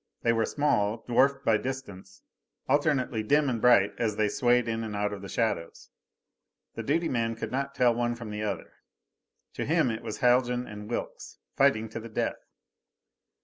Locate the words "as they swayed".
3.99-4.67